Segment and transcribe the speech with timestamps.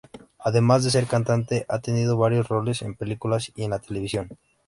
[0.39, 4.29] Además de ser cantante ha tenido varios roles en películas y en la televisión.